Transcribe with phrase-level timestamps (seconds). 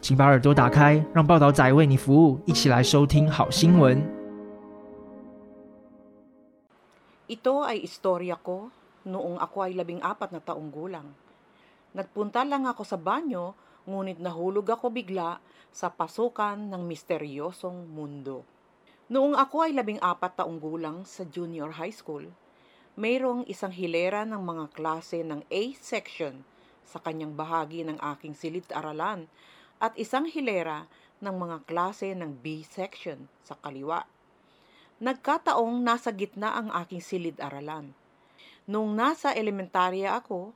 [0.00, 3.96] 请把耳朵打开，让报道仔为你服务，一起来收听好新闻。
[7.24, 8.68] Ito ay istorya ko
[9.08, 11.08] noong ako ay labing apat na taong gulang.
[11.96, 13.56] Nagpunta lang ako sa banyo,
[13.88, 15.40] ngunit nahulog ako bigla
[15.72, 18.44] sa pasukan ng misteryosong mundo.
[19.08, 22.28] Noong ako ay labing apat taong gulang sa junior high school,
[22.96, 26.44] mayroong isang hilera ng mga klase ng A section
[26.84, 29.28] sa kanyang bahagi ng aking silid-aralan
[29.79, 30.85] at isang hilera
[31.23, 34.03] ng mga klase ng B section sa kaliwa.
[34.99, 37.95] Nagkataong nasa gitna ang aking silid-aralan.
[38.67, 40.51] Nung nasa elementarya ako,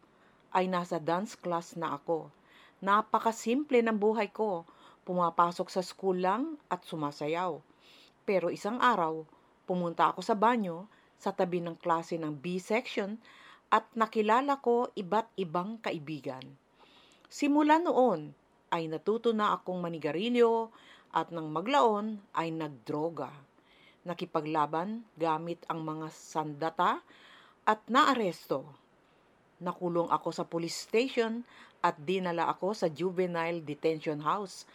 [0.51, 2.27] ay nasa dance class na ako.
[2.83, 4.67] Napakasimple ng buhay ko.
[5.07, 7.59] Pumapasok sa school lang at sumasayaw.
[8.27, 9.23] Pero isang araw,
[9.63, 13.15] pumunta ako sa banyo sa tabi ng klase ng B section
[13.71, 16.43] at nakilala ko iba't ibang kaibigan.
[17.31, 18.35] Simula noon
[18.73, 20.73] ay natuto na akong manigarilyo
[21.13, 23.53] at nang maglaon ay nagdroga
[24.03, 26.99] nakipaglaban gamit ang mga sandata
[27.63, 28.67] at naaresto.
[29.63, 31.47] Nakulong ako sa police station
[31.79, 34.67] at dinala ako sa juvenile detention house.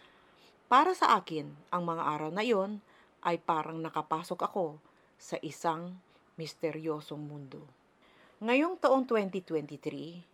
[0.69, 2.81] Para sa akin, ang mga araw na iyon
[3.25, 4.77] ay parang nakapasok ako
[5.17, 5.97] sa isang
[6.37, 7.61] misteryosong mundo.
[8.41, 10.28] Ngayong taong 2023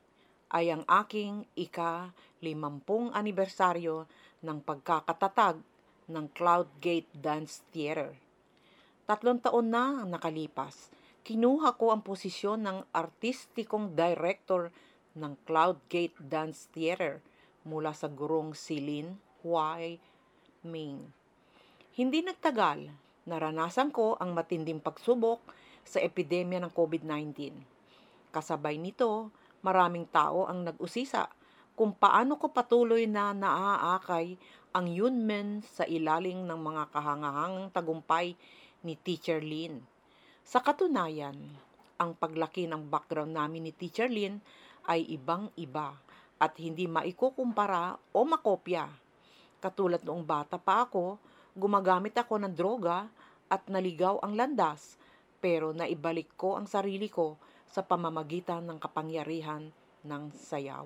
[0.56, 4.08] ay ang aking ika-limampung anibersaryo
[4.40, 5.60] ng pagkakatatag
[6.08, 8.16] ng Cloudgate Dance Theater.
[9.04, 10.88] Tatlong taon na ang nakalipas,
[11.28, 14.72] kinuha ko ang posisyon ng artistikong director
[15.20, 17.20] ng Cloudgate Dance Theater
[17.68, 20.00] mula sa gurong Silin Huay
[20.64, 21.04] Ming.
[22.00, 22.88] Hindi nagtagal,
[23.28, 25.44] naranasan ko ang matinding pagsubok
[25.84, 27.54] sa epidemya ng COVID-19.
[28.32, 29.30] Kasabay nito,
[29.66, 31.26] maraming tao ang nag-usisa
[31.74, 34.38] kung paano ko patuloy na naaakay
[34.78, 38.38] ang Yunmen sa ilaling ng mga kahangahangang tagumpay
[38.86, 39.82] ni Teacher Lin.
[40.46, 41.34] Sa katunayan,
[41.98, 44.38] ang paglaki ng background namin ni Teacher Lin
[44.86, 45.98] ay ibang-iba
[46.38, 48.86] at hindi maikukumpara o makopya.
[49.58, 51.18] Katulad noong bata pa ako,
[51.58, 53.10] gumagamit ako ng droga
[53.50, 55.02] at naligaw ang landas,
[55.42, 57.40] pero naibalik ko ang sarili ko
[57.70, 59.70] sa pamamagitan ng kapangyarihan
[60.06, 60.86] ng sayaw.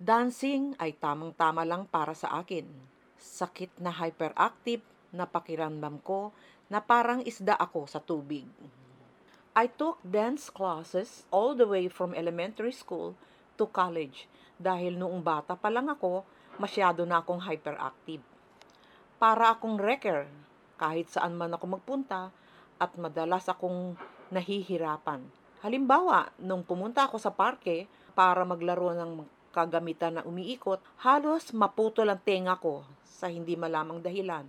[0.00, 2.64] Dancing ay tamang-tama lang para sa akin.
[3.20, 4.80] Sakit na hyperactive
[5.12, 6.32] na pakiramdam ko
[6.72, 8.48] na parang isda ako sa tubig.
[9.52, 13.18] I took dance classes all the way from elementary school
[13.58, 16.22] to college dahil noong bata pa lang ako,
[16.56, 18.22] masyado na akong hyperactive.
[19.20, 20.24] Para akong wrecker
[20.80, 22.32] kahit saan man ako magpunta
[22.80, 23.98] at madalas akong
[24.32, 25.39] nahihirapan.
[25.60, 27.84] Halimbawa, nung pumunta ako sa parke
[28.16, 34.48] para maglaro ng kagamitan na umiikot, halos maputol ang tenga ko sa hindi malamang dahilan.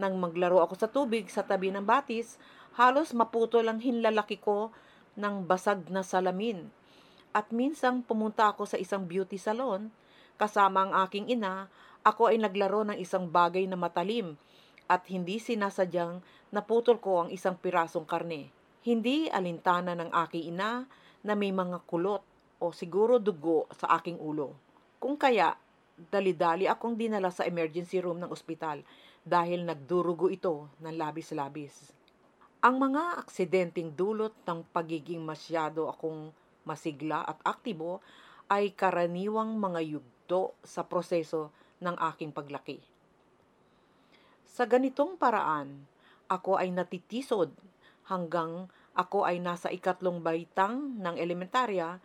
[0.00, 2.40] Nang maglaro ako sa tubig sa tabi ng batis,
[2.80, 4.72] halos maputol ang hinlalaki ko
[5.20, 6.72] ng basag na salamin.
[7.36, 9.92] At minsang pumunta ako sa isang beauty salon,
[10.40, 11.68] kasama ang aking ina,
[12.08, 14.40] ako ay naglaro ng isang bagay na matalim
[14.88, 18.61] at hindi sinasadyang naputol ko ang isang pirasong karne.
[18.82, 20.82] Hindi alintana ng aking ina
[21.22, 22.22] na may mga kulot
[22.58, 24.58] o siguro dugo sa aking ulo.
[24.98, 25.54] Kung kaya,
[25.94, 28.82] dali-dali akong dinala sa emergency room ng ospital
[29.22, 31.94] dahil nagdurugo ito ng labis-labis.
[32.62, 36.34] Ang mga aksidenteng dulot ng pagiging masyado akong
[36.66, 38.02] masigla at aktibo
[38.50, 42.82] ay karaniwang mga yugto sa proseso ng aking paglaki.
[44.46, 45.86] Sa ganitong paraan,
[46.26, 47.50] ako ay natitisod
[48.06, 51.96] hanggang ako ay nasa ikatlong baitang ng elementarya,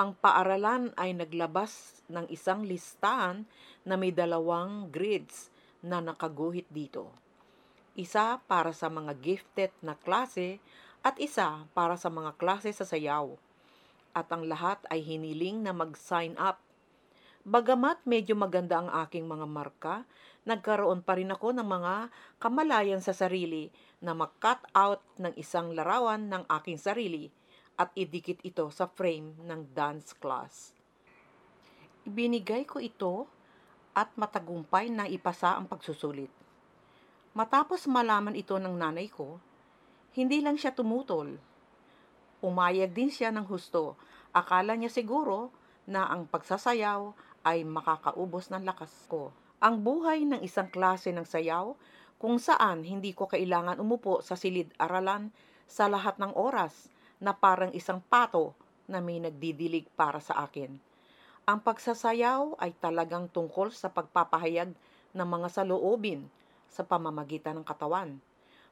[0.00, 3.44] ang paaralan ay naglabas ng isang listahan
[3.84, 5.52] na may dalawang grids
[5.84, 7.12] na nakaguhit dito.
[7.92, 10.56] Isa para sa mga gifted na klase
[11.04, 13.36] at isa para sa mga klase sa sayaw.
[14.16, 16.64] At ang lahat ay hiniling na mag-sign up.
[17.44, 20.08] Bagamat medyo maganda ang aking mga marka,
[20.48, 21.94] nagkaroon pa rin ako ng mga
[22.40, 23.68] kamalayan sa sarili
[24.00, 27.28] na mag-cut out ng isang larawan ng aking sarili
[27.76, 30.76] at idikit ito sa frame ng dance class.
[32.08, 33.28] Ibinigay ko ito
[33.92, 36.32] at matagumpay na ipasa ang pagsusulit.
[37.36, 39.38] Matapos malaman ito ng nanay ko,
[40.16, 41.38] hindi lang siya tumutol.
[42.42, 43.94] Umayag din siya ng husto.
[44.34, 45.52] Akala niya siguro
[45.86, 47.14] na ang pagsasayaw
[47.46, 49.30] ay makakaubos ng lakas ko.
[49.60, 51.76] Ang buhay ng isang klase ng sayaw
[52.16, 55.28] kung saan hindi ko kailangan umupo sa silid-aralan
[55.68, 56.88] sa lahat ng oras
[57.20, 58.56] na parang isang pato
[58.88, 60.80] na may nagdidilig para sa akin.
[61.44, 64.72] Ang pagsasayaw ay talagang tungkol sa pagpapahayag
[65.12, 66.24] ng mga saloobin
[66.64, 68.16] sa pamamagitan ng katawan.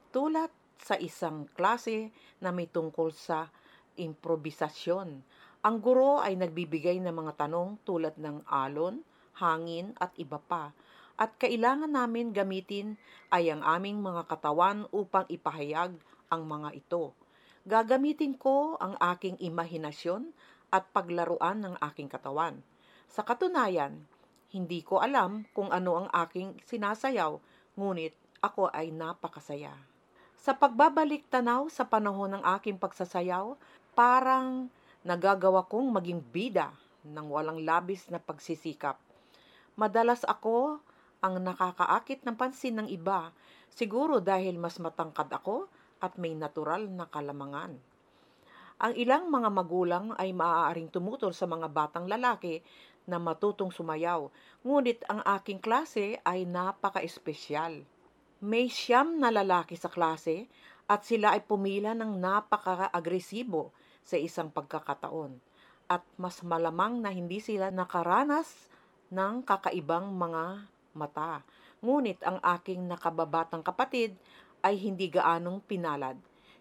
[0.08, 0.48] Tulad
[0.80, 2.08] sa isang klase
[2.40, 3.52] na may tungkol sa
[4.00, 5.20] improvisasyon.
[5.68, 9.04] Ang guro ay nagbibigay ng mga tanong tulad ng alon,
[9.38, 10.74] hangin at iba pa.
[11.18, 12.94] At kailangan namin gamitin
[13.34, 15.98] ay ang aming mga katawan upang ipahayag
[16.30, 17.14] ang mga ito.
[17.66, 20.30] Gagamitin ko ang aking imahinasyon
[20.70, 22.60] at paglaruan ng aking katawan.
[23.08, 24.04] Sa katunayan,
[24.52, 27.36] hindi ko alam kung ano ang aking sinasayaw,
[27.76, 29.74] ngunit ako ay napakasaya.
[30.38, 33.58] Sa pagbabalik tanaw sa panahon ng aking pagsasayaw,
[33.98, 34.70] parang
[35.02, 36.70] nagagawa kong maging bida
[37.02, 38.96] ng walang labis na pagsisikap.
[39.78, 40.82] Madalas ako
[41.22, 43.30] ang nakakaakit ng pansin ng iba,
[43.70, 45.70] siguro dahil mas matangkad ako
[46.02, 47.78] at may natural na kalamangan.
[48.82, 52.58] Ang ilang mga magulang ay maaaring tumutol sa mga batang lalaki
[53.06, 54.26] na matutong sumayaw,
[54.66, 57.86] ngunit ang aking klase ay napaka-espesyal.
[58.42, 60.50] May siyam na lalaki sa klase
[60.90, 63.70] at sila ay pumila ng napaka-agresibo
[64.02, 65.38] sa isang pagkakataon.
[65.86, 68.74] At mas malamang na hindi sila nakaranas
[69.08, 71.40] ng kakaibang mga mata.
[71.80, 74.18] Ngunit ang aking nakababatang kapatid
[74.60, 76.18] ay hindi gaanong pinalad.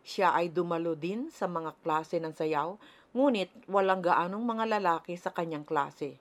[0.08, 2.80] Siya ay dumalo din sa mga klase ng sayaw,
[3.12, 6.16] ngunit walang gaanong mga lalaki sa kanyang klase.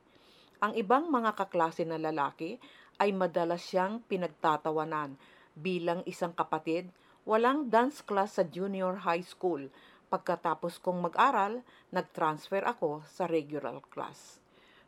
[0.58, 2.56] Ang ibang mga kaklase na lalaki
[2.96, 5.14] ay madalas siyang pinagtatawanan
[5.52, 6.88] bilang isang kapatid,
[7.28, 9.68] walang dance class sa junior high school.
[10.08, 11.60] Pagkatapos kong mag-aral,
[11.92, 14.45] nag-transfer ako sa regular class.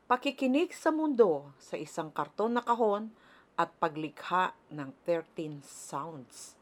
[0.09, 3.13] Pakikinig sa mundo sa isang karton na kahon
[3.61, 6.57] at paglikha ng 13 sounds.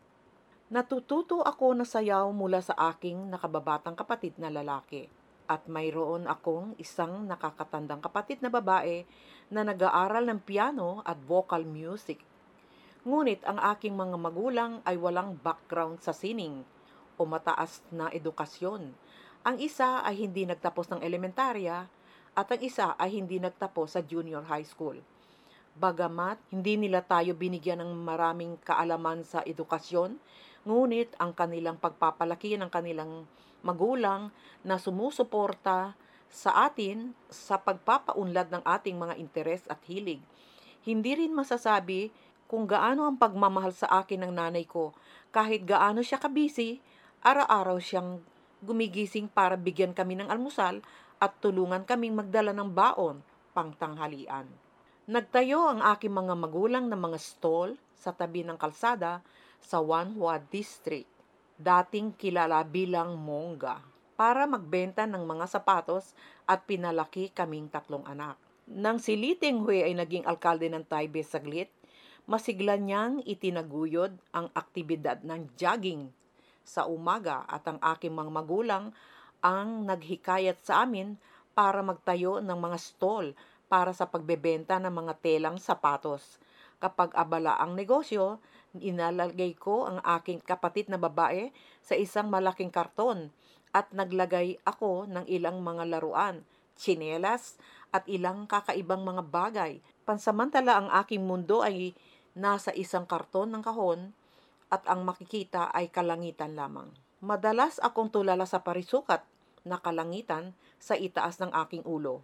[0.67, 5.07] Natututo ako na sayaw mula sa aking nakababatang kapatid na lalaki.
[5.47, 9.07] At mayroon akong isang nakakatandang kapatid na babae
[9.47, 12.19] na nag-aaral ng piano at vocal music.
[13.07, 16.67] Ngunit ang aking mga magulang ay walang background sa sining
[17.15, 18.91] o mataas na edukasyon.
[19.47, 21.87] Ang isa ay hindi nagtapos ng elementarya
[22.37, 25.01] at ang isa ay hindi nagtapos sa junior high school.
[25.77, 30.21] Bagamat hindi nila tayo binigyan ng maraming kaalaman sa edukasyon,
[30.69, 33.25] ngunit ang kanilang pagpapalaki ng kanilang
[33.65, 34.29] magulang
[34.61, 35.97] na sumusuporta
[36.29, 40.21] sa atin sa pagpapaunlad ng ating mga interes at hilig.
[40.85, 42.13] Hindi rin masasabi
[42.47, 44.95] kung gaano ang pagmamahal sa akin ng nanay ko.
[45.33, 46.79] Kahit gaano siya kabisi,
[47.25, 48.23] araw-araw siyang
[48.63, 50.81] gumigising para bigyan kami ng almusal
[51.17, 53.21] at tulungan kaming magdala ng baon
[53.57, 54.45] pangtanghalian.
[55.07, 59.23] Nagtayo ang aking mga magulang ng mga stall sa tabi ng kalsada
[59.63, 61.09] sa Wanhua District,
[61.57, 63.81] dating kilala bilang Monga,
[64.19, 66.13] para magbenta ng mga sapatos
[66.45, 68.37] at pinalaki kaming tatlong anak.
[68.67, 71.71] Nang si Li Tenghui ay naging alkalde ng Taipei saglit,
[72.27, 76.11] masigla niyang itinaguyod ang aktibidad ng jogging
[76.67, 78.91] sa umaga at ang aking mga magulang
[79.47, 81.15] ang naghikayat sa amin
[81.55, 83.39] para magtayo ng mga stall
[83.71, 86.43] para sa pagbebenta ng mga telang sapatos.
[86.83, 88.43] Kapag abala ang negosyo,
[88.81, 93.33] Inalalagay ko ang aking kapatid na babae sa isang malaking karton
[93.73, 96.45] at naglagay ako ng ilang mga laruan,
[96.77, 97.61] tsinelas
[97.93, 99.73] at ilang kakaibang mga bagay.
[100.05, 101.97] Pansamantala ang aking mundo ay
[102.37, 104.13] nasa isang karton ng kahon
[104.69, 106.91] at ang makikita ay kalangitan lamang.
[107.25, 109.25] Madalas akong tulala sa parisukat
[109.67, 112.23] na kalangitan sa itaas ng aking ulo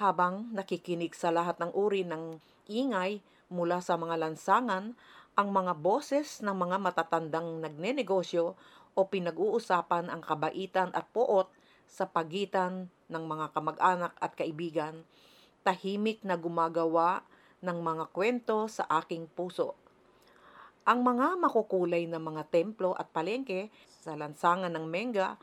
[0.00, 2.38] habang nakikinig sa lahat ng uri ng
[2.70, 3.18] ingay
[3.50, 4.94] mula sa mga lansangan
[5.34, 8.54] ang mga boses ng mga matatandang nagnenegosyo
[8.94, 11.46] o pinag-uusapan ang kabaitan at poot
[11.90, 15.02] sa pagitan ng mga kamag-anak at kaibigan,
[15.66, 17.26] tahimik na gumagawa
[17.60, 19.74] ng mga kwento sa aking puso.
[20.86, 23.68] Ang mga makukulay na mga templo at palengke
[24.00, 25.36] sa lansangan ng Menga,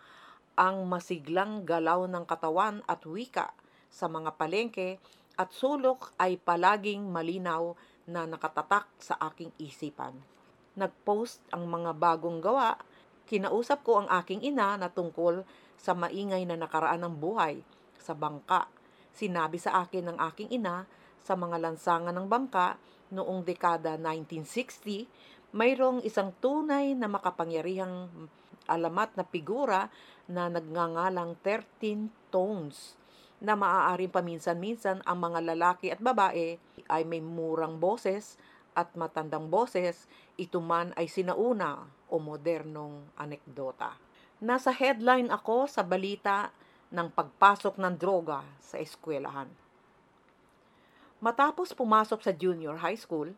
[0.57, 3.53] ang masiglang galaw ng katawan at wika
[3.93, 4.97] sa mga palengke
[5.37, 7.77] at sulok ay palaging malinaw
[8.09, 10.17] na nakatatak sa aking isipan.
[10.73, 12.73] Nag-post ang mga bagong gawa,
[13.29, 15.45] kinausap ko ang aking ina na tungkol
[15.77, 17.61] sa maingay na nakaraan ng buhay
[18.01, 18.65] sa bangka.
[19.13, 20.89] Sinabi sa akin ng aking ina
[21.21, 22.81] sa mga lansangan ng bangka
[23.13, 25.05] noong dekada 1960,
[25.53, 28.09] mayroong isang tunay na makapangyarihang
[28.67, 29.89] alamat na figura
[30.27, 32.99] na nagngangalang 13 tones
[33.39, 36.57] na maaaring paminsan-minsan ang mga lalaki at babae
[36.89, 38.37] ay may murang boses
[38.77, 40.05] at matandang boses,
[40.37, 43.97] ito man ay sinauna o modernong anekdota.
[44.37, 46.53] Nasa headline ako sa balita
[46.93, 49.49] ng pagpasok ng droga sa eskwelahan.
[51.17, 53.33] Matapos pumasok sa junior high school,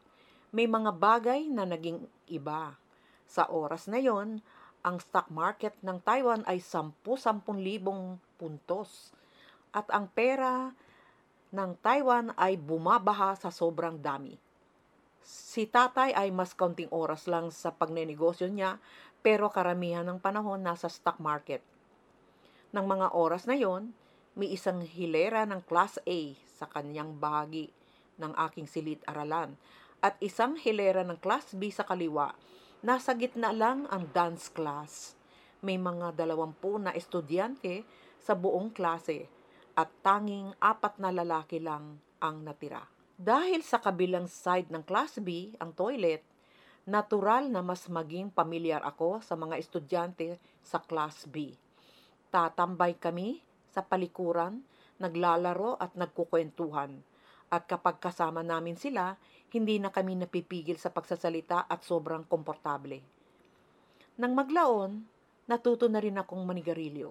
[0.52, 2.76] may mga bagay na naging iba.
[3.24, 4.44] Sa oras na yon,
[4.84, 7.52] ang stock market ng Taiwan ay 10-10,000
[8.40, 9.12] puntos
[9.76, 10.72] at ang pera
[11.50, 14.38] ng Taiwan ay bumabaha sa sobrang dami.
[15.26, 18.82] Si tatay ay mas kaunting oras lang sa pagnenegosyo niya
[19.20, 21.62] pero karamihan ng panahon nasa stock market.
[22.72, 23.92] Nang mga oras na yon,
[24.38, 27.74] may isang hilera ng Class A sa kanyang bahagi
[28.22, 29.58] ng aking silid-aralan
[30.00, 32.32] at isang hilera ng Class B sa kaliwa.
[32.80, 35.12] Nasa gitna lang ang dance class.
[35.60, 37.84] May mga dalawampu na estudyante
[38.24, 39.28] sa buong klase
[39.76, 42.88] at tanging apat na lalaki lang ang natira.
[43.20, 46.24] Dahil sa kabilang side ng Class B, ang toilet,
[46.88, 51.52] natural na mas maging pamilyar ako sa mga estudyante sa Class B.
[52.32, 53.44] Tatambay kami
[53.76, 54.64] sa palikuran,
[55.04, 57.04] naglalaro at nagkukwentuhan.
[57.50, 59.18] At kapag kasama namin sila,
[59.50, 63.02] hindi na kami napipigil sa pagsasalita at sobrang komportable.
[64.22, 65.02] Nang maglaon,
[65.50, 67.10] natuto na rin akong manigarilyo.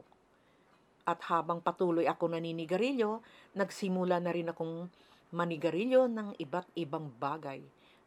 [1.02, 3.18] At habang patuloy ako naninigarilyo,
[3.58, 4.86] nagsimula na rin akong
[5.34, 7.58] manigarilyo ng iba't ibang bagay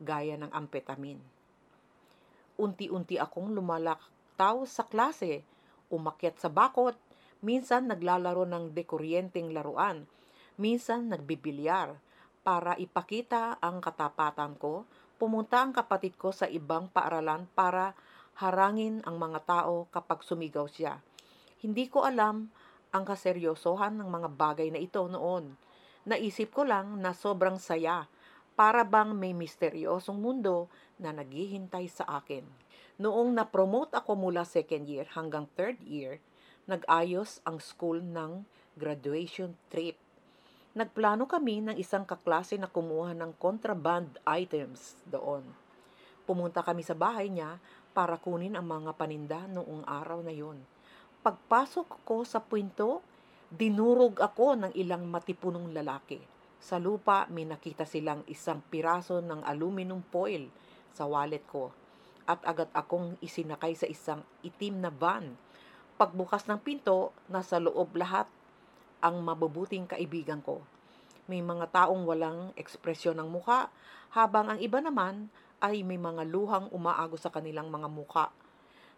[0.02, 1.22] gaya ng amphetamine.
[2.58, 5.46] Unti-unti akong lumalaktaw sa klase,
[5.94, 6.98] umakyat sa bakot,
[7.42, 10.06] minsan naglalaro ng dekuryenteng laruan,
[10.58, 11.98] minsan nagbibilyar.
[12.42, 14.90] Para ipakita ang katapatan ko,
[15.22, 17.94] pumunta ang kapatid ko sa ibang paaralan para
[18.42, 20.98] harangin ang mga tao kapag sumigaw siya.
[21.62, 22.50] Hindi ko alam
[22.90, 25.54] ang kaseryosohan ng mga bagay na ito noon
[26.02, 28.10] Naisip ko lang na sobrang saya,
[28.58, 30.66] para bang may misteryosong mundo
[30.98, 32.42] na naghihintay sa akin.
[32.98, 36.18] Noong na-promote ako mula second year hanggang third year,
[36.66, 38.50] nag-ayos ang school ng
[38.82, 39.94] graduation trip.
[40.72, 45.44] Nagplano kami ng isang kaklase na kumuha ng contraband items doon.
[46.24, 47.60] Pumunta kami sa bahay niya
[47.92, 50.64] para kunin ang mga paninda noong araw na yon.
[51.22, 53.04] Pagpasok ko sa pinto,
[53.52, 56.24] Dinurog ako ng ilang matipunong lalaki.
[56.64, 60.48] Sa lupa, may nakita silang isang piraso ng aluminum foil
[60.96, 61.68] sa wallet ko
[62.24, 65.36] at agad akong isinakay sa isang itim na van.
[66.00, 68.32] Pagbukas ng pinto, nasa loob lahat
[69.02, 70.62] ang mabubuting kaibigan ko.
[71.26, 73.74] May mga taong walang ekspresyon ng muka,
[74.14, 75.28] habang ang iba naman
[75.62, 78.26] ay may mga luhang umaago sa kanilang mga muka.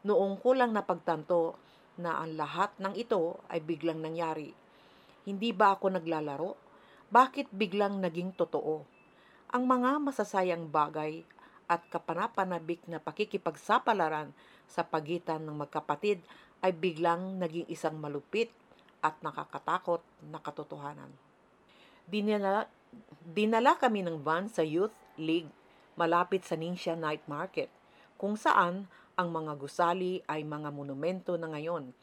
[0.04, 1.56] Noong ko lang napagtanto
[2.00, 4.52] na ang lahat ng ito ay biglang nangyari.
[5.24, 6.52] Hindi ba ako naglalaro?
[7.08, 8.84] Bakit biglang naging totoo?
[9.54, 11.22] Ang mga masasayang bagay
[11.70, 14.34] at kapanapanabik na pakikipagsapalaran
[14.66, 16.20] sa pagitan ng magkapatid
[16.66, 18.50] ay biglang naging isang malupit
[19.04, 21.12] at nakakatakot na katotohanan.
[22.08, 22.72] Dinala,
[23.28, 25.52] dinala kami ng van sa Youth League
[26.00, 27.70] malapit sa Ningxia Night Market,
[28.18, 31.94] kung saan ang mga gusali ay mga monumento na ngayon.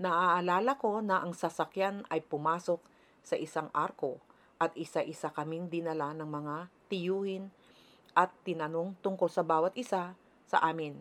[0.00, 2.80] Naaalala ko na ang sasakyan ay pumasok
[3.24, 4.20] sa isang arko
[4.60, 6.56] at isa-isa kaming dinala ng mga
[6.92, 7.48] tiyuhin
[8.12, 10.12] at tinanong tungkol sa bawat isa
[10.44, 10.96] sa amin.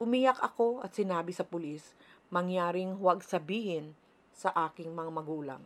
[0.00, 1.96] Umiyak ako at sinabi sa pulis,
[2.28, 3.96] mangyaring huwag sabihin
[4.36, 5.64] sa aking mga magulang.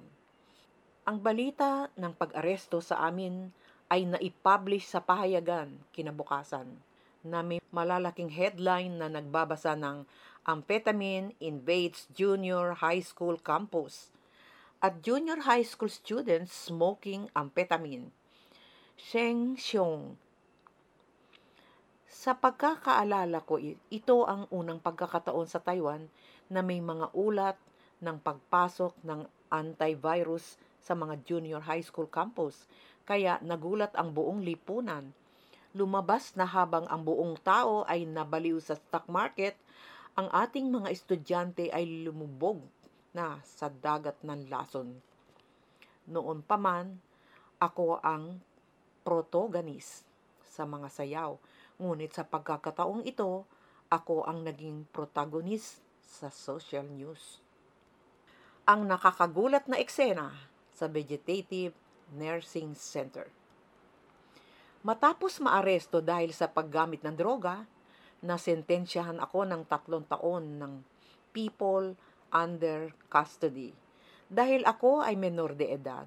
[1.02, 3.50] Ang balita ng pag-aresto sa amin
[3.90, 6.70] ay naipublish sa pahayagan kinabukasan
[7.26, 10.06] na may malalaking headline na nagbabasa ng
[10.46, 14.14] Amphetamine Invades Junior High School Campus
[14.80, 18.08] at Junior High School students smoking amphetamine.
[18.96, 20.16] Sheng Xiong
[22.08, 23.60] Sa pagkakaalala ko,
[23.92, 26.08] ito ang unang pagkakataon sa Taiwan
[26.48, 27.56] na may mga ulat
[28.00, 32.64] ng pagpasok ng antivirus sa mga junior high school campus.
[33.04, 35.12] Kaya nagulat ang buong lipunan
[35.70, 39.54] lumabas na habang ang buong tao ay nabaliw sa stock market,
[40.18, 42.66] ang ating mga estudyante ay lumubog
[43.14, 44.98] na sa dagat ng lason.
[46.10, 46.98] Noon pa man,
[47.62, 48.42] ako ang
[49.06, 50.02] protagonist
[50.42, 51.38] sa mga sayaw.
[51.78, 53.46] Ngunit sa pagkakataong ito,
[53.90, 57.38] ako ang naging protagonist sa social news.
[58.68, 60.36] Ang nakakagulat na eksena
[60.76, 61.72] sa Vegetative
[62.12, 63.32] Nursing Center.
[64.84, 67.64] Matapos maaresto dahil sa paggamit ng droga,
[68.20, 70.72] nasentensyahan ako ng tatlong taon ng
[71.32, 71.96] people
[72.28, 73.72] under custody.
[74.28, 76.04] Dahil ako ay menor de edad,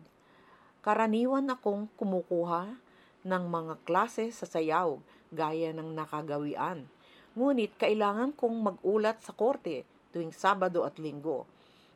[0.86, 2.78] karaniwan akong kumukuha
[3.26, 5.02] ng mga klase sa sayaw
[5.34, 6.86] gaya ng nakagawian.
[7.34, 11.50] Ngunit kailangan kong magulat sa korte tuwing Sabado at Linggo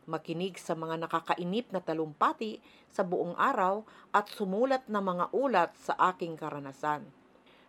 [0.08, 3.84] makinig sa mga nakakainip na talumpati sa buong araw
[4.16, 7.06] at sumulat ng mga ulat sa aking karanasan.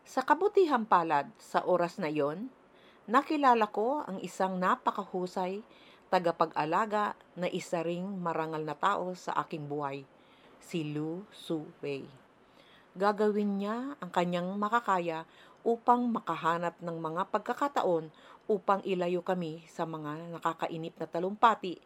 [0.08, 2.48] Sa kabutihang palad sa oras na iyon,
[3.10, 5.60] nakilala ko ang isang napakahusay
[6.08, 10.08] tagapag-alaga na isa ring marangal na tao sa aking buhay,
[10.56, 12.08] si Lu Su Wei.
[12.96, 15.28] Gagawin niya ang kanyang makakaya
[15.60, 18.08] upang makahanap ng mga pagkakataon
[18.48, 21.76] upang ilayo kami sa mga nakakainip na talumpati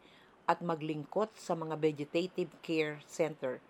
[0.46, 3.62] at maglingkot sa mga vegetative care center,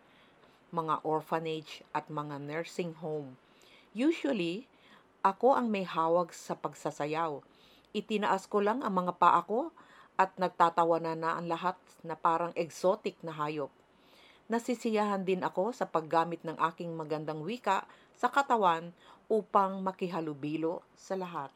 [0.73, 3.37] mga orphanage at mga nursing home.
[3.93, 4.64] Usually,
[5.21, 7.45] ako ang may hawag sa pagsasayaw.
[7.93, 9.71] Itinaas ko lang ang mga paa ko
[10.17, 13.71] at nagtatawanan na ang lahat na parang exotic na hayop.
[14.50, 17.87] Nasisiyahan din ako sa paggamit ng aking magandang wika
[18.17, 18.93] sa katawan
[19.31, 21.49] upang makihalubilo sa lahat.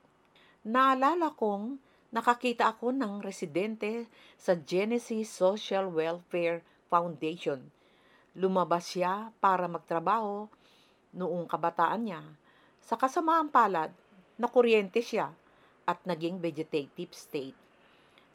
[0.65, 1.77] Naalala kong
[2.17, 4.09] nakakita ako ng residente
[4.41, 7.61] sa Genesis Social Welfare Foundation.
[8.33, 10.49] Lumabas siya para magtrabaho
[11.13, 12.25] noong kabataan niya.
[12.81, 13.93] Sa kasamaang palad,
[14.41, 15.29] nakuryente siya
[15.85, 17.57] at naging vegetative state.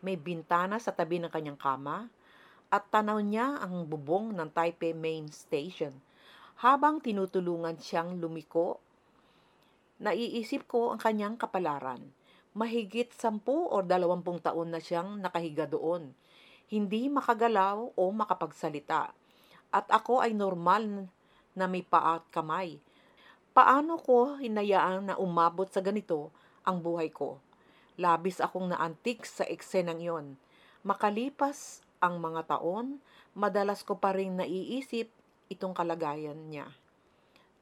[0.05, 2.05] May bintana sa tabi ng kanyang kama
[2.69, 5.97] at tanaw niya ang bubong ng Taipei Main Station.
[6.61, 8.77] Habang tinutulungan siyang lumiko,
[9.97, 12.20] naiisip ko ang kanyang kapalaran
[12.51, 16.11] mahigit sampu o dalawampung taon na siyang nakahiga doon.
[16.67, 19.11] Hindi makagalaw o makapagsalita.
[19.71, 21.07] At ako ay normal
[21.55, 22.79] na may paa at kamay.
[23.55, 26.31] Paano ko hinayaan na umabot sa ganito
[26.63, 27.39] ang buhay ko?
[27.99, 30.35] Labis akong naantik sa eksenang yon.
[30.83, 32.99] Makalipas ang mga taon,
[33.35, 35.11] madalas ko pa rin naiisip
[35.51, 36.67] itong kalagayan niya.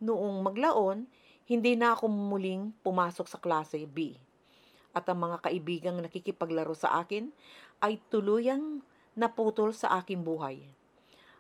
[0.01, 1.09] Noong maglaon,
[1.49, 4.28] hindi na ako muling pumasok sa klase B
[4.93, 7.29] at ang mga kaibigang nakikipaglaro sa akin
[7.83, 8.81] ay tuluyang
[9.13, 10.63] naputol sa aking buhay.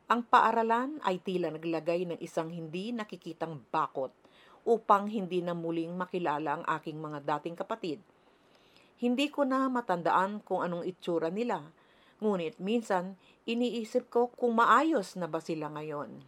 [0.09, 4.09] Ang paaralan ay tila naglagay ng isang hindi nakikitang bakot
[4.65, 7.99] upang hindi na muling makilala ang aking mga dating kapatid.
[8.99, 11.61] Hindi ko na matandaan kung anong itsura nila,
[12.19, 13.15] ngunit minsan
[13.47, 16.19] iniisip ko kung maayos na ba sila ngayon.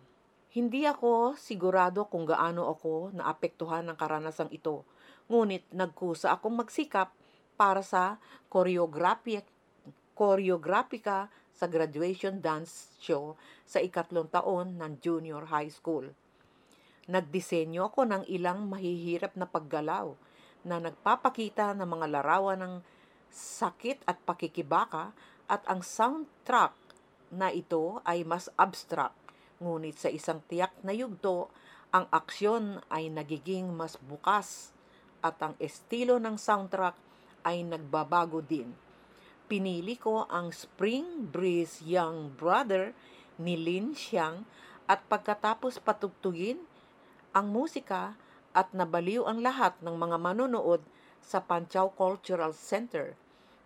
[0.51, 4.87] Hindi ako sigurado kung gaano ako naapektuhan ng karanasang ito,
[5.31, 7.15] ngunit nagkusa akong magsikap
[7.55, 8.19] para sa
[8.51, 9.39] choreography,
[10.11, 16.11] choreographica sa graduation dance show sa ikatlong taon ng junior high school.
[17.07, 20.11] Nagdisenyo ako ng ilang mahihirap na paggalaw
[20.67, 22.75] na nagpapakita ng mga larawan ng
[23.31, 25.15] sakit at pakikibaka
[25.47, 26.75] at ang soundtrack
[27.31, 29.15] na ito ay mas abstract.
[29.63, 31.47] Ngunit sa isang tiyak na yugto,
[31.95, 34.75] ang aksyon ay nagiging mas bukas
[35.21, 36.97] at ang estilo ng soundtrack
[37.45, 38.73] ay nagbabago din.
[39.49, 42.93] Pinili ko ang Spring Breeze Young Brother
[43.41, 44.45] ni Lin Xiang
[44.85, 46.61] at pagkatapos patugtugin
[47.31, 48.19] ang musika
[48.51, 50.83] at nabaliw ang lahat ng mga manonood
[51.23, 53.15] sa Panchao Cultural Center.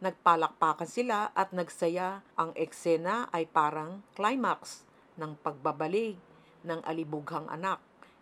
[0.03, 2.21] Nagpalakpakan sila at nagsaya.
[2.37, 4.85] Ang eksena ay parang climax
[5.17, 6.19] ng pagbabalik
[6.67, 7.79] ng alibughang anak,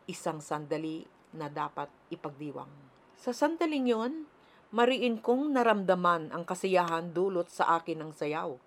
[0.08, 2.93] isang sandali na dapat ipagdiwang.
[3.24, 4.28] Sa sandaling yon,
[4.76, 8.60] mariin kong naramdaman ang kasiyahan dulot sa akin ng sayaw.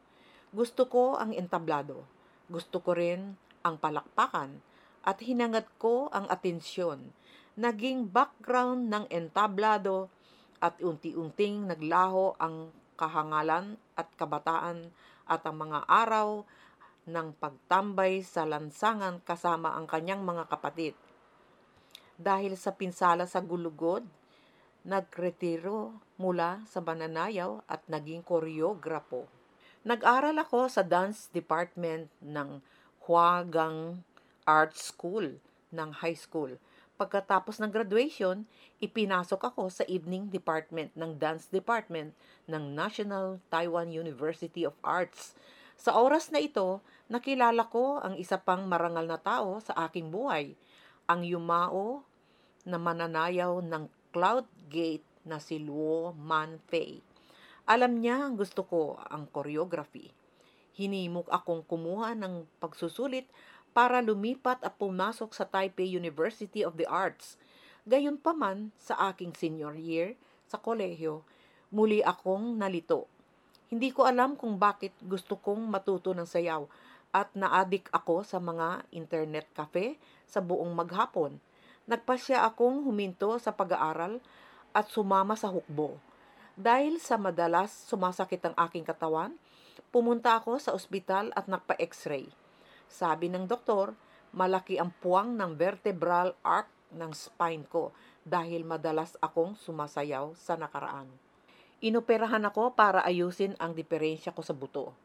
[0.48, 2.08] Gusto ko ang entablado.
[2.48, 4.56] Gusto ko rin ang palakpakan
[5.04, 7.12] at hinangad ko ang atensyon.
[7.60, 10.08] Naging background ng entablado
[10.64, 14.88] at unti-unting naglaho ang kahangalan at kabataan
[15.28, 16.48] at ang mga araw
[17.04, 20.96] ng pagtambay sa lansangan kasama ang kanyang mga kapatid.
[22.16, 24.00] Dahil sa pinsala sa gulugod,
[24.86, 29.26] nagretiro mula sa mananayaw at naging koreograpo.
[29.82, 32.62] Nag-aral ako sa dance department ng
[33.06, 34.06] Huagang
[34.46, 35.42] Art School
[35.74, 36.54] ng high school.
[36.96, 38.46] Pagkatapos ng graduation,
[38.80, 42.14] ipinasok ako sa evening department ng dance department
[42.48, 45.36] ng National Taiwan University of Arts.
[45.76, 50.56] Sa oras na ito, nakilala ko ang isa pang marangal na tao sa aking buhay,
[51.04, 52.00] ang yumao
[52.64, 57.02] na mananayaw ng Cloud Gate na si Luo Manfei.
[57.66, 60.14] Alam niya ang gusto ko, ang choreography.
[60.78, 63.26] Hinimok akong kumuha ng pagsusulit
[63.74, 67.38] para lumipat at pumasok sa Taipei University of the Arts.
[67.86, 70.14] Gayon pa man, sa aking senior year,
[70.46, 71.26] sa kolehiyo,
[71.74, 73.10] muli akong nalito.
[73.66, 76.70] Hindi ko alam kung bakit gusto kong matuto ng sayaw
[77.10, 79.98] at naadik ako sa mga internet cafe
[80.30, 81.42] sa buong maghapon.
[81.90, 84.22] Nagpasya akong huminto sa pag-aaral
[84.76, 85.96] at sumama sa hukbo.
[86.52, 89.32] Dahil sa madalas sumasakit ang aking katawan,
[89.88, 92.28] pumunta ako sa ospital at nagpa-x-ray.
[92.84, 93.96] Sabi ng doktor,
[94.36, 101.08] malaki ang puwang ng vertebral arc ng spine ko dahil madalas akong sumasayaw sa nakaraan.
[101.80, 104.96] Inoperahan ako para ayusin ang diferensya ko sa buto.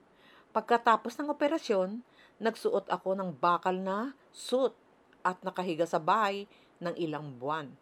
[0.52, 2.04] Pagkatapos ng operasyon,
[2.44, 4.76] nagsuot ako ng bakal na suit
[5.24, 6.48] at nakahiga sa bahay
[6.80, 7.81] ng ilang buwan.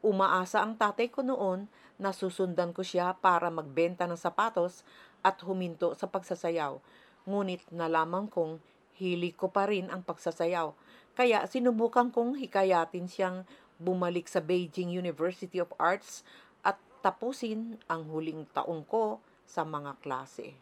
[0.00, 1.68] Umaasa ang tatay ko noon
[2.00, 4.80] na susundan ko siya para magbenta ng sapatos
[5.20, 6.80] at huminto sa pagsasayaw.
[7.28, 8.56] Ngunit nalaman kong
[8.96, 10.72] hili ko pa rin ang pagsasayaw.
[11.12, 13.44] Kaya sinubukan kong hikayatin siyang
[13.76, 16.24] bumalik sa Beijing University of Arts
[16.64, 20.56] at tapusin ang huling taong ko sa mga klase.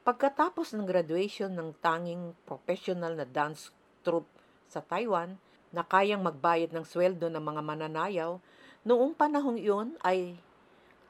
[0.00, 3.68] Pagkatapos ng graduation ng tanging professional na dance
[4.00, 4.28] troupe
[4.64, 5.36] sa Taiwan,
[5.70, 8.42] na kayang magbayad ng sweldo ng mga mananayaw,
[8.82, 10.34] noong panahong iyon ay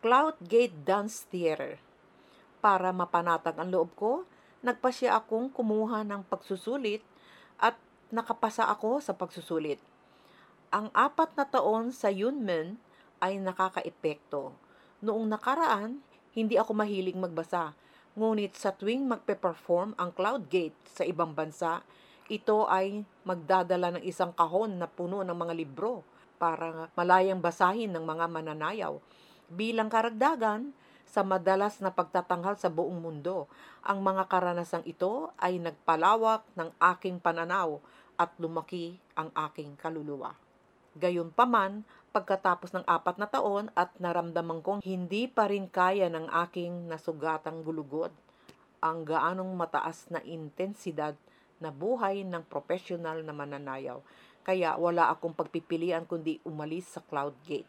[0.05, 1.81] Cloud Gate Dance Theater.
[2.61, 4.25] Para mapanatag ang loob ko,
[4.61, 7.01] nagpasya akong kumuha ng pagsusulit
[7.57, 7.77] at
[8.13, 9.81] nakapasa ako sa pagsusulit.
[10.69, 12.77] Ang apat na taon sa Yunmen
[13.21, 14.53] ay nakakaepekto.
[15.01, 16.05] Noong nakaraan,
[16.37, 17.73] hindi ako mahilig magbasa,
[18.15, 21.83] ngunit sa tuwing magpe-perform ang Cloud Gate sa ibang bansa,
[22.31, 26.07] ito ay magdadala ng isang kahon na puno ng mga libro
[26.39, 29.03] para malayang basahin ng mga mananayaw.
[29.51, 30.71] Bilang karagdagan,
[31.11, 33.51] sa madalas na pagtatanghal sa buong mundo,
[33.83, 37.83] ang mga karanasang ito ay nagpalawak ng aking pananaw
[38.15, 40.39] at lumaki ang aking kaluluwa.
[40.95, 41.83] Gayunpaman,
[42.15, 47.67] pagkatapos ng apat na taon at naramdaman kong hindi pa rin kaya ng aking nasugatang
[47.67, 48.15] gulugod
[48.81, 51.13] ang gaanong mataas na intensidad
[51.61, 54.01] na buhay ng professional na mananayaw.
[54.41, 57.69] Kaya wala akong pagpipilian kundi umalis sa Cloud Gate.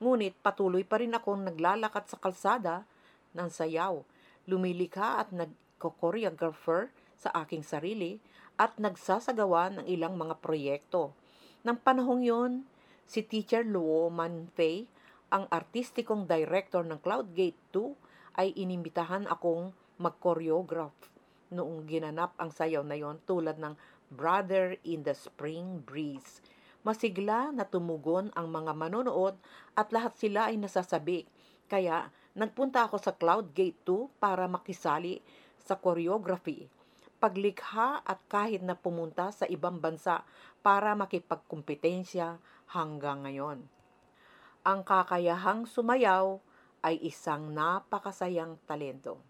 [0.00, 2.88] Ngunit patuloy pa rin akong naglalakad sa kalsada
[3.36, 4.00] ng sayaw.
[4.48, 6.88] Lumilikha at nagko-choreographer
[7.20, 8.16] sa aking sarili
[8.56, 11.12] at nagsasagawa ng ilang mga proyekto.
[11.60, 12.52] Nang panahong yon,
[13.04, 14.88] si Teacher Luo Manfei,
[15.28, 21.19] ang artistikong director ng Cloud Gate 2, ay inimbitahan akong mag-choreograph
[21.50, 23.74] noong ginanap ang sayaw na yon tulad ng
[24.10, 26.42] Brother in the Spring Breeze.
[26.82, 29.36] Masigla na tumugon ang mga manonood
[29.76, 31.28] at lahat sila ay nasasabi.
[31.70, 35.22] Kaya nagpunta ako sa Cloud Gate 2 para makisali
[35.60, 36.66] sa choreography,
[37.20, 40.24] paglikha at kahit na pumunta sa ibang bansa
[40.64, 42.40] para makipagkumpetensya
[42.72, 43.68] hanggang ngayon.
[44.66, 46.40] Ang kakayahang sumayaw
[46.80, 49.29] ay isang napakasayang talento.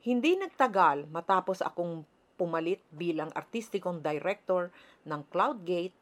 [0.00, 2.08] Hindi nagtagal matapos akong
[2.40, 4.72] pumalit bilang artistikong director
[5.04, 5.92] ng Cloudgate,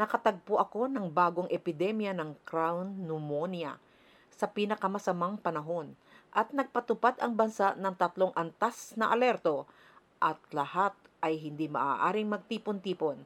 [0.00, 3.76] nakatagpo ako ng bagong epidemya ng crown pneumonia
[4.32, 5.92] sa pinakamasamang panahon
[6.32, 9.68] at nagpatupad ang bansa ng tatlong antas na alerto
[10.24, 13.20] at lahat ay hindi maaaring magtipon-tipon.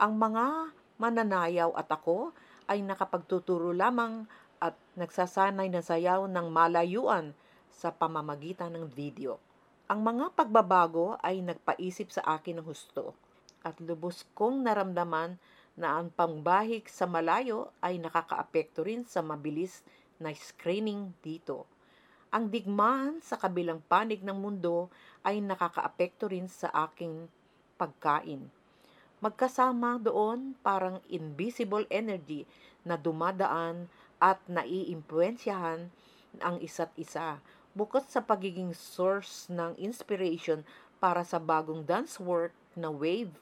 [0.00, 2.32] Ang mga mananayaw at ako
[2.64, 4.24] ay nakapagtuturo lamang
[4.56, 7.36] at nagsasanay ng sayaw ng malayuan
[7.68, 9.36] sa pamamagitan ng video.
[9.90, 13.10] Ang mga pagbabago ay nagpaisip sa akin ng husto
[13.66, 15.34] at lubos kong naramdaman
[15.74, 19.82] na ang pambahik sa malayo ay nakakaapekto rin sa mabilis
[20.22, 21.66] na screening dito.
[22.30, 24.94] Ang digmaan sa kabilang panig ng mundo
[25.26, 27.26] ay nakakaapekto rin sa aking
[27.74, 28.46] pagkain.
[29.18, 32.46] Magkasama doon parang invisible energy
[32.86, 33.90] na dumadaan
[34.22, 35.90] at naiimpluensyahan
[36.38, 37.42] ang isa't isa
[37.80, 40.60] bukod sa pagiging source ng inspiration
[41.00, 43.32] para sa bagong dance work na wave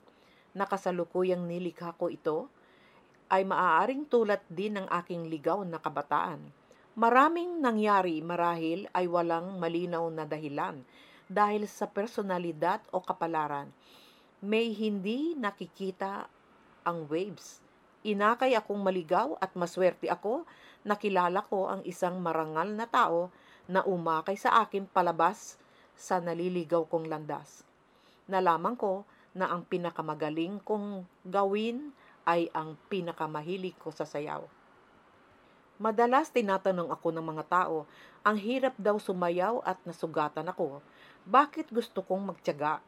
[0.55, 2.47] na kasalukuyang nilikha ko ito,
[3.27, 6.39] ay maaaring tulad din ng aking ligaw na kabataan.
[6.95, 10.87] Maraming nangyari marahil ay walang malinaw na dahilan
[11.27, 13.69] dahil sa personalidad o kapalaran.
[14.39, 16.31] May hindi nakikita
[16.87, 17.59] ang waves.
[18.07, 20.47] Inakay akong maligaw at maswerte ako
[20.87, 23.35] nakilala ko ang isang marangal na tao
[23.69, 25.61] na umakay sa akin palabas
[25.93, 27.69] sa naliligaw kong landas.
[28.25, 29.05] Nalaman ko
[29.37, 31.93] na ang pinakamagaling kong gawin
[32.25, 34.43] ay ang pinakamahilig ko sa sayaw.
[35.79, 37.87] Madalas tinatanong ako ng mga tao,
[38.27, 40.83] ang hirap daw sumayaw at nasugatan ako.
[41.23, 42.83] Bakit gusto kong magtyaga?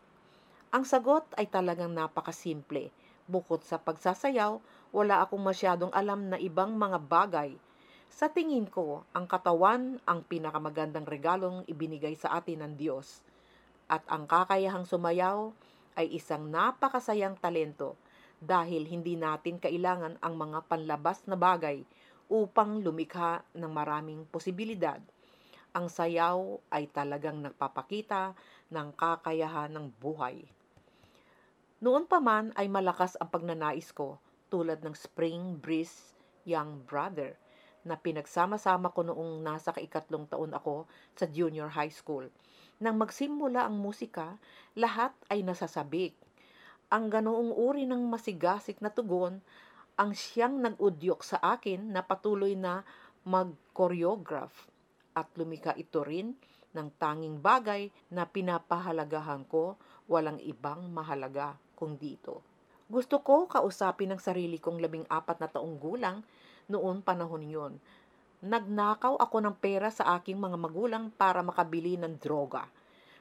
[0.75, 2.91] Ang sagot ay talagang napakasimple.
[3.31, 4.59] Bukod sa pagsasayaw,
[4.91, 7.55] wala akong masyadong alam na ibang mga bagay
[8.11, 13.23] Sa tingin ko, ang katawan ang pinakamagandang regalong ibinigay sa atin ng Diyos.
[13.87, 15.55] At ang kakayahang sumayaw
[15.95, 17.95] ay isang napakasayang talento
[18.43, 21.87] dahil hindi natin kailangan ang mga panlabas na bagay
[22.27, 24.99] upang lumikha ng maraming posibilidad.
[25.71, 28.35] Ang sayaw ay talagang nagpapakita
[28.75, 30.43] ng kakayahan ng buhay.
[31.79, 34.19] Noon pa man ay malakas ang pagnanais ko
[34.51, 36.11] tulad ng Spring Breeze
[36.43, 37.39] Young Brother
[37.85, 40.85] na pinagsama-sama ko noong nasa kaikatlong taon ako
[41.17, 42.29] sa junior high school.
[42.81, 44.41] Nang magsimula ang musika,
[44.77, 46.17] lahat ay nasasabik.
[46.91, 49.41] Ang ganoong uri ng masigasik na tugon
[50.01, 52.81] ang siyang nag-udyok sa akin na patuloy na
[53.29, 54.73] mag-choreograph
[55.13, 56.33] at lumika ito rin
[56.73, 59.77] ng tanging bagay na pinapahalagahan ko
[60.09, 62.41] walang ibang mahalaga kung dito.
[62.91, 66.25] Gusto ko kausapin ang sarili kong labing apat na taong gulang
[66.71, 67.73] noon panahon yon.
[68.41, 72.65] Nagnakaw ako ng pera sa aking mga magulang para makabili ng droga.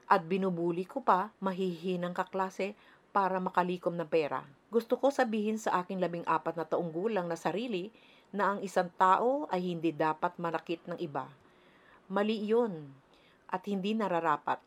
[0.08, 2.78] At binubuli ko pa mahihinang kaklase
[3.10, 4.46] para makalikom ng pera.
[4.70, 7.90] Gusto ko sabihin sa aking labing apat na taong gulang na sarili
[8.30, 11.26] na ang isang tao ay hindi dapat manakit ng iba.
[12.10, 12.90] Mali yun
[13.50, 14.62] at hindi nararapat.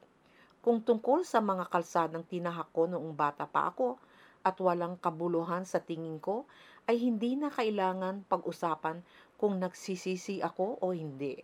[0.63, 3.99] Kung tungkol sa mga kalsadang tinahak ko noong bata pa ako
[4.43, 6.47] at walang kabuluhan sa tingin ko,
[6.91, 9.03] ay hindi na kailangan pag-usapan
[9.39, 11.39] kung nagsisisi ako o hindi.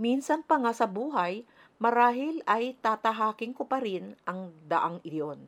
[0.00, 1.44] Minsan pa nga sa buhay,
[1.76, 5.44] marahil ay tatahaking ko pa rin ang daang iyon.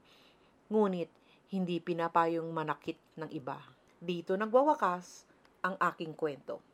[0.68, 1.09] Ngunit,
[1.53, 3.61] hindi pinapayong manakit ng iba.
[4.01, 5.29] Dito nagwawakas
[5.62, 6.72] ang aking kwento.